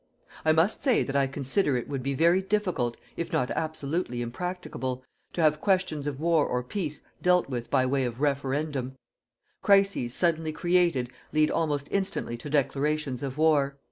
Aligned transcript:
I 0.43 0.51
must 0.51 0.81
say 0.81 1.03
that 1.03 1.15
I 1.15 1.27
consider 1.27 1.77
it 1.77 1.87
would 1.87 2.01
be 2.01 2.15
very 2.15 2.41
difficult, 2.41 2.97
if 3.15 3.31
not 3.31 3.51
absolutely 3.51 4.23
impracticable, 4.23 5.03
to 5.33 5.41
have 5.43 5.61
questions 5.61 6.07
of 6.07 6.19
war 6.19 6.43
or 6.43 6.63
peace 6.63 7.01
dealt 7.21 7.49
with 7.51 7.69
by 7.69 7.85
way 7.85 8.05
of 8.05 8.19
"Referendum." 8.19 8.97
Crises 9.61 10.15
suddenly 10.15 10.53
created 10.53 11.11
lead 11.31 11.51
almost 11.51 11.87
instantly 11.91 12.35
to 12.37 12.49
declarations 12.49 13.21
of 13.21 13.37
war. 13.37 13.75